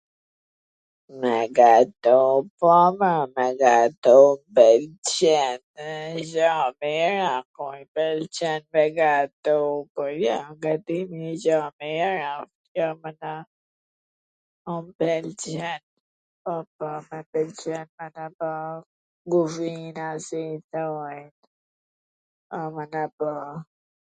me 1.19 1.37
gatu, 1.57 2.19
po, 2.59 2.75
mor, 2.99 3.23
me 3.35 3.47
gatu 3.63 4.13
m 4.21 4.55
pwlqen, 4.59 5.59
jo, 6.31 6.53
mir 6.83 7.13
a 7.25 7.35
kur 7.59 7.75
mw 7.75 7.83
pwlqen 7.97 8.61
me 8.77 8.83
gatu, 8.99 9.57
por 9.93 10.09
jo... 10.23 10.37
me 10.49 10.55
gatu 10.65 10.97
njw 11.13 11.31
gja 11.43 11.59
mir... 11.83 12.25
po 14.63 14.73
m 14.79 14.89
pwlqen, 15.03 15.79
po 16.47 16.53
po 16.77 16.89
mw 16.95 17.21
pwlqen 17.35 17.87
me 17.97 18.05
gatu, 18.15 18.31
po, 18.41 18.49
guzhina 19.35 20.07
si 20.29 20.41
thohet.... 20.71 21.37